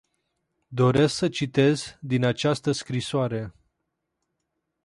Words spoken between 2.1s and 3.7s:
această scrisoare.